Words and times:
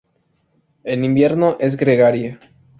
En 0.83 1.05
invierno 1.05 1.57
es 1.59 1.77
gregaria. 1.77 2.39